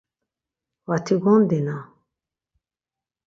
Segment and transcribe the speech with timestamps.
[0.91, 1.75] Vati gondina.